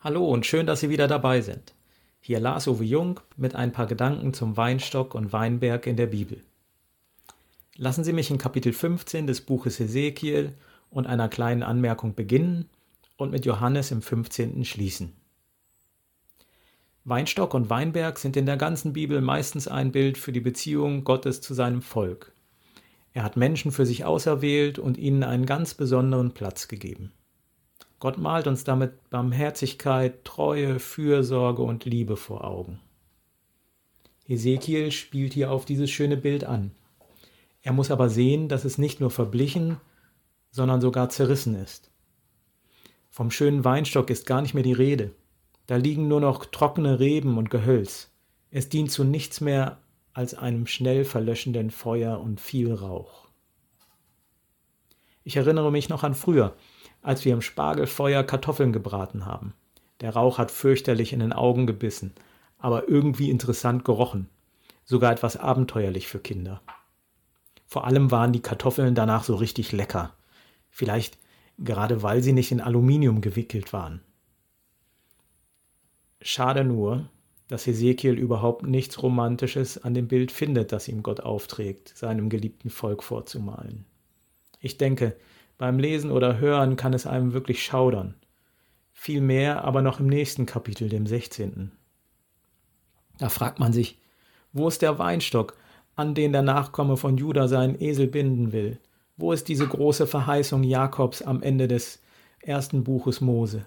[0.00, 1.74] Hallo und schön, dass Sie wieder dabei sind.
[2.20, 6.40] Hier Lars Uwe Jung mit ein paar Gedanken zum Weinstock und Weinberg in der Bibel.
[7.74, 10.54] Lassen Sie mich in Kapitel 15 des Buches Ezekiel
[10.90, 12.70] und einer kleinen Anmerkung beginnen
[13.16, 14.64] und mit Johannes im 15.
[14.64, 15.14] schließen.
[17.02, 21.40] Weinstock und Weinberg sind in der ganzen Bibel meistens ein Bild für die Beziehung Gottes
[21.40, 22.30] zu seinem Volk.
[23.14, 27.10] Er hat Menschen für sich auserwählt und ihnen einen ganz besonderen Platz gegeben.
[28.00, 32.78] Gott malt uns damit Barmherzigkeit, Treue, Fürsorge und Liebe vor Augen.
[34.26, 36.70] Ezekiel spielt hier auf dieses schöne Bild an.
[37.62, 39.78] Er muss aber sehen, dass es nicht nur verblichen,
[40.50, 41.90] sondern sogar zerrissen ist.
[43.10, 45.12] Vom schönen Weinstock ist gar nicht mehr die Rede.
[45.66, 48.10] Da liegen nur noch trockene Reben und Gehölz.
[48.50, 49.78] Es dient zu nichts mehr
[50.12, 53.28] als einem schnell verlöschenden Feuer und viel Rauch.
[55.24, 56.56] Ich erinnere mich noch an früher,
[57.02, 59.54] als wir im Spargelfeuer Kartoffeln gebraten haben.
[60.00, 62.12] Der Rauch hat fürchterlich in den Augen gebissen,
[62.58, 64.28] aber irgendwie interessant gerochen,
[64.84, 66.60] sogar etwas abenteuerlich für Kinder.
[67.66, 70.14] Vor allem waren die Kartoffeln danach so richtig lecker,
[70.70, 71.18] vielleicht
[71.58, 74.00] gerade weil sie nicht in Aluminium gewickelt waren.
[76.20, 77.08] Schade nur,
[77.48, 82.70] dass Hesekiel überhaupt nichts Romantisches an dem Bild findet, das ihm Gott aufträgt, seinem geliebten
[82.70, 83.86] Volk vorzumalen.
[84.60, 85.16] Ich denke,
[85.58, 88.14] beim Lesen oder Hören kann es einem wirklich schaudern.
[88.92, 91.72] Viel mehr aber noch im nächsten Kapitel, dem 16.
[93.18, 93.98] Da fragt man sich,
[94.52, 95.56] wo ist der Weinstock,
[95.96, 98.78] an den der Nachkomme von Juda seinen Esel binden will?
[99.16, 102.00] Wo ist diese große Verheißung Jakobs am Ende des
[102.40, 103.66] ersten Buches Mose?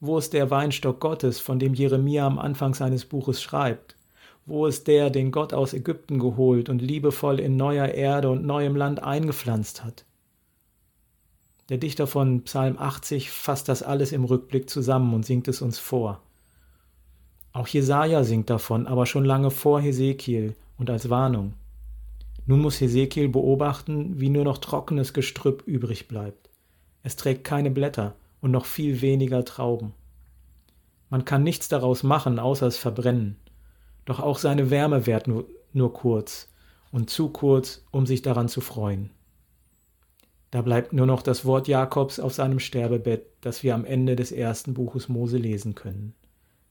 [0.00, 3.96] Wo ist der Weinstock Gottes, von dem Jeremia am Anfang seines Buches schreibt?
[4.44, 8.76] Wo ist der, den Gott aus Ägypten geholt und liebevoll in neuer Erde und neuem
[8.76, 10.04] Land eingepflanzt hat?
[11.70, 15.78] Der Dichter von Psalm 80 fasst das alles im Rückblick zusammen und singt es uns
[15.78, 16.20] vor.
[17.52, 21.54] Auch Jesaja singt davon, aber schon lange vor Hesekiel und als Warnung.
[22.44, 26.50] Nun muss Hesekiel beobachten, wie nur noch trockenes Gestrüpp übrig bleibt.
[27.04, 29.94] Es trägt keine Blätter und noch viel weniger Trauben.
[31.08, 33.36] Man kann nichts daraus machen, außer es verbrennen.
[34.06, 36.48] Doch auch seine Wärme währt nur, nur kurz
[36.90, 39.10] und zu kurz, um sich daran zu freuen.
[40.50, 44.32] Da bleibt nur noch das Wort Jakobs auf seinem Sterbebett, das wir am Ende des
[44.32, 46.14] ersten Buches Mose lesen können.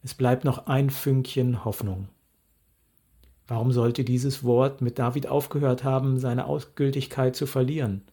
[0.04, 2.10] Es bleibt noch ein Fünkchen Hoffnung.
[3.48, 8.04] Warum sollte dieses Wort mit David aufgehört haben, seine Ausgültigkeit zu verlieren?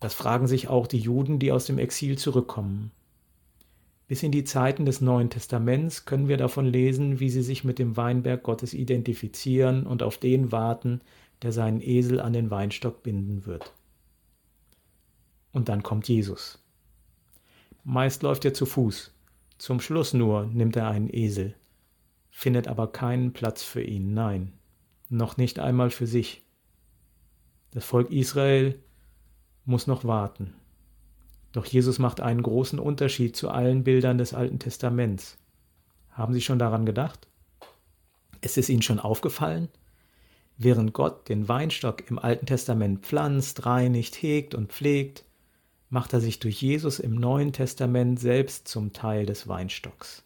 [0.00, 2.90] Das fragen sich auch die Juden, die aus dem Exil zurückkommen.
[4.08, 7.78] Bis in die Zeiten des Neuen Testaments können wir davon lesen, wie sie sich mit
[7.78, 11.00] dem Weinberg Gottes identifizieren und auf den warten,
[11.42, 13.72] der seinen Esel an den Weinstock binden wird.
[15.52, 16.58] Und dann kommt Jesus.
[17.84, 19.12] Meist läuft er zu Fuß.
[19.58, 21.54] Zum Schluss nur nimmt er einen Esel,
[22.30, 24.52] findet aber keinen Platz für ihn, nein,
[25.08, 26.42] noch nicht einmal für sich.
[27.70, 28.78] Das Volk Israel
[29.64, 30.54] muss noch warten.
[31.52, 35.38] Doch Jesus macht einen großen Unterschied zu allen Bildern des Alten Testaments.
[36.10, 37.28] Haben Sie schon daran gedacht?
[38.40, 39.68] Ist es Ihnen schon aufgefallen?
[40.58, 45.24] Während Gott den Weinstock im Alten Testament pflanzt, reinigt, hegt und pflegt,
[45.92, 50.22] macht er sich durch Jesus im Neuen Testament selbst zum Teil des Weinstocks.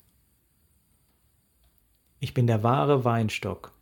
[2.20, 3.72] Ich bin der wahre Weinstock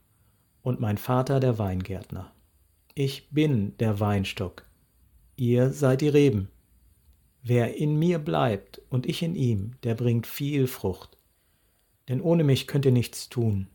[0.63, 2.33] und mein Vater der Weingärtner.
[2.95, 4.65] Ich bin der Weinstock,
[5.37, 6.49] ihr seid die Reben.
[7.43, 11.19] Wer in mir bleibt und ich in ihm, der bringt viel Frucht.
[12.09, 13.67] Denn ohne mich könnt ihr nichts tun.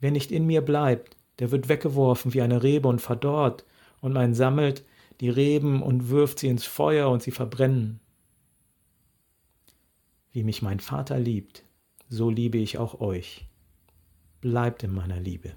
[0.00, 3.64] Wer nicht in mir bleibt, der wird weggeworfen wie eine Rebe und verdorrt,
[4.02, 4.84] und man sammelt
[5.20, 8.00] die Reben und wirft sie ins Feuer und sie verbrennen.
[10.32, 11.64] Wie mich mein Vater liebt,
[12.08, 13.46] so liebe ich auch euch.
[14.40, 15.54] Bleibt in meiner Liebe.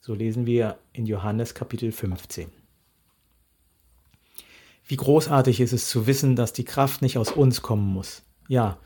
[0.00, 2.50] So lesen wir in Johannes Kapitel 15.
[4.86, 8.22] Wie großartig ist es zu wissen, dass die Kraft nicht aus uns kommen muss.
[8.48, 8.78] Ja,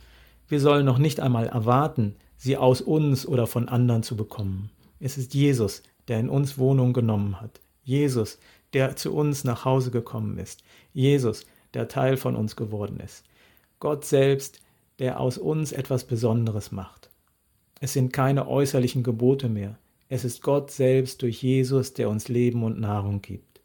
[0.47, 4.71] wir sollen noch nicht einmal erwarten, sie aus uns oder von anderen zu bekommen.
[5.01, 7.61] Es ist Jesus, der in uns Wohnung genommen hat.
[7.83, 8.39] Jesus,
[8.73, 10.63] der zu uns nach Hause gekommen ist.
[10.93, 11.45] Jesus,
[11.75, 13.25] der Teil von uns geworden ist.
[13.81, 14.61] Gott selbst,
[14.99, 17.11] der aus uns etwas Besonderes macht.
[17.81, 19.79] Es sind keine äußerlichen Gebote mehr.
[20.09, 23.61] Es ist Gott selbst durch Jesus, der uns Leben und Nahrung gibt.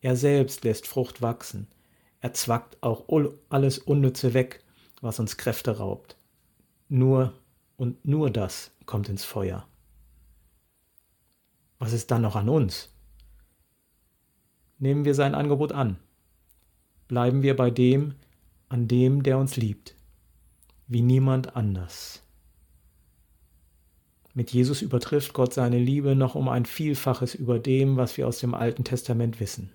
[0.00, 1.66] Er selbst lässt Frucht wachsen.
[2.20, 3.04] Er zwackt auch
[3.48, 4.62] alles Unnütze weg,
[5.00, 6.16] was uns Kräfte raubt.
[6.88, 7.34] Nur
[7.76, 9.66] und nur das kommt ins Feuer.
[11.78, 12.92] Was ist dann noch an uns?
[14.78, 15.96] Nehmen wir sein Angebot an.
[17.08, 18.14] Bleiben wir bei dem,
[18.68, 19.94] an dem, der uns liebt.
[20.88, 22.22] wie niemand anders.
[24.34, 28.38] Mit Jesus übertrifft Gott seine Liebe noch um ein Vielfaches über dem, was wir aus
[28.38, 29.70] dem Alten Testament wissen.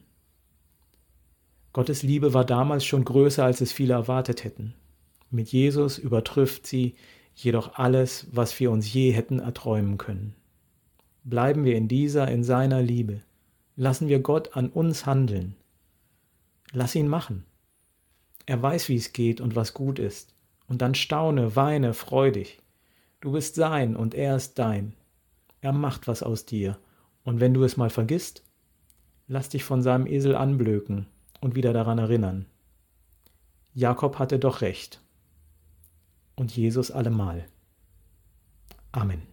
[1.71, 4.73] Gottes Liebe war damals schon größer, als es viele erwartet hätten.
[5.29, 6.95] Mit Jesus übertrifft sie
[7.35, 10.35] jedoch alles, was wir uns je hätten erträumen können.
[11.23, 13.21] Bleiben wir in dieser, in seiner Liebe.
[13.75, 15.55] Lassen wir Gott an uns handeln.
[16.71, 17.45] Lass ihn machen.
[18.45, 20.33] Er weiß, wie es geht und was gut ist.
[20.67, 22.61] Und dann staune, weine freudig.
[23.21, 24.93] Du bist sein und er ist dein.
[25.61, 26.77] Er macht was aus dir.
[27.23, 28.43] Und wenn du es mal vergisst,
[29.27, 31.07] lass dich von seinem Esel anblöken
[31.39, 32.45] und wieder daran erinnern.
[33.73, 35.01] Jakob hatte doch recht.
[36.35, 37.45] Und Jesus allemal.
[38.91, 39.32] Amen.